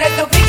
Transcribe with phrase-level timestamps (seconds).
[0.00, 0.39] Jesucristo.